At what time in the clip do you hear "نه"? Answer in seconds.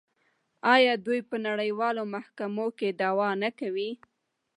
3.43-3.49